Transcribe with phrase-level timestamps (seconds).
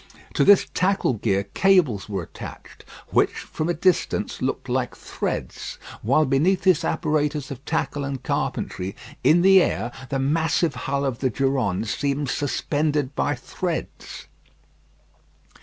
[0.33, 6.25] To this tackle gear cables were attached, which from a distance looked like threads; while
[6.25, 11.29] beneath this apparatus of tackle and carpentry, in the air, the massive hull of the
[11.29, 14.25] Durande seemed suspended by threads.